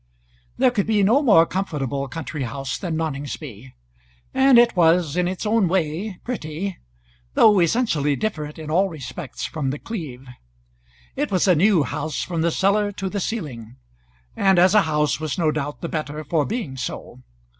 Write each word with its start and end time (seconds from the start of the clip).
There 0.57 0.71
could 0.71 0.87
be 0.87 1.03
no 1.03 1.21
more 1.21 1.45
comfortable 1.45 2.07
country 2.07 2.41
house 2.41 2.75
than 2.79 2.97
Noningsby; 2.97 3.73
and 4.33 4.57
it 4.57 4.75
was, 4.75 5.15
in 5.15 5.27
its 5.27 5.45
own 5.45 5.67
way, 5.67 6.17
pretty, 6.23 6.79
though 7.35 7.59
essentially 7.59 8.15
different 8.15 8.57
in 8.57 8.71
all 8.71 8.89
respects 8.89 9.45
from 9.45 9.69
The 9.69 9.77
Cleeve. 9.77 10.25
It 11.15 11.29
was 11.29 11.47
a 11.47 11.53
new 11.53 11.83
house 11.83 12.23
from 12.23 12.41
the 12.41 12.49
cellar 12.49 12.91
to 12.93 13.09
the 13.09 13.19
ceiling, 13.19 13.75
and 14.35 14.57
as 14.57 14.73
a 14.73 14.81
house 14.89 15.19
was 15.19 15.37
no 15.37 15.51
doubt 15.51 15.81
the 15.81 15.87
better 15.87 16.23
for 16.23 16.45
being 16.45 16.77
so. 16.77 17.19